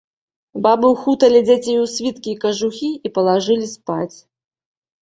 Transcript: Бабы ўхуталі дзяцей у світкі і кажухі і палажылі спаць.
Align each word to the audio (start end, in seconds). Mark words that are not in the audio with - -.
Бабы 0.65 0.87
ўхуталі 0.93 1.39
дзяцей 1.49 1.77
у 1.83 1.85
світкі 1.95 2.29
і 2.35 2.41
кажухі 2.47 2.89
і 2.91 3.07
палажылі 3.21 3.67
спаць. 3.79 4.15